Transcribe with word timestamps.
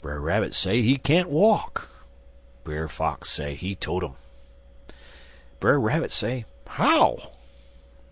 Brer 0.00 0.20
Rabbit 0.20 0.54
say 0.54 0.82
he 0.82 0.96
can't 0.96 1.28
walk. 1.28 1.88
Brer 2.62 2.86
Fox 2.86 3.28
say 3.28 3.56
he 3.56 3.74
tote 3.74 4.04
'im. 4.04 4.14
Brer 5.58 5.80
Rabbit 5.80 6.12
say 6.12 6.44
how? 6.68 7.32